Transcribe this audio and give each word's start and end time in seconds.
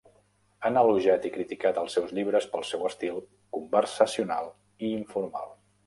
Han 0.69 0.79
elogiat 0.79 1.27
i 1.29 1.33
criticat 1.35 1.77
els 1.83 1.99
seus 1.99 2.15
llibres 2.19 2.49
pel 2.55 2.67
seu 2.73 2.89
estil 2.91 3.23
conversacional 3.59 4.53
i 4.89 4.95
informal. 5.03 5.59